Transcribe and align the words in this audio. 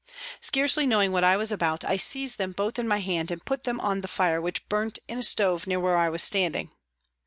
Scarcely 0.41 0.87
knowing 0.87 1.11
what 1.11 1.23
I 1.23 1.37
was 1.37 1.51
about, 1.51 1.85
I 1.85 1.95
seized 1.95 2.39
them 2.39 2.53
both 2.53 2.79
in 2.79 2.87
my 2.87 3.01
hand 3.01 3.29
and 3.29 3.45
put 3.45 3.65
them 3.65 3.79
on 3.81 4.01
the 4.01 4.07
fire 4.07 4.41
which 4.41 4.67
burnt 4.67 4.97
in 5.07 5.19
a 5.19 5.23
stove 5.23 5.67
near 5.67 5.79
where 5.79 5.95
I 5.99 6.09
was 6.09 6.23
standing. 6.23 6.71